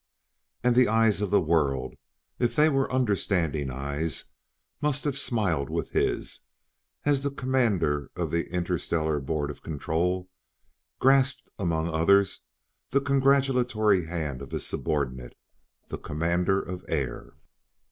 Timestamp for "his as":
5.91-7.21